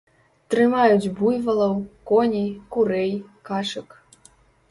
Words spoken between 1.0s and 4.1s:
буйвалаў, коней, курэй, качак.